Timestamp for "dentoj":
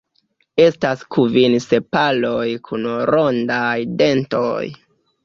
4.01-4.65